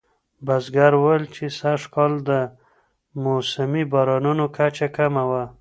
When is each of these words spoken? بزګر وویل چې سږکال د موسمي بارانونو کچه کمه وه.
بزګر 0.45 0.93
وویل 0.97 1.25
چې 1.35 1.45
سږکال 1.59 2.11
د 2.29 2.31
موسمي 3.23 3.83
بارانونو 3.93 4.45
کچه 4.57 4.87
کمه 4.97 5.23
وه. 5.29 5.43